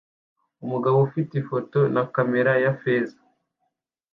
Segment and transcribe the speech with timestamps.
[0.65, 3.17] Umugabo ufata ifoto na kamera ya feza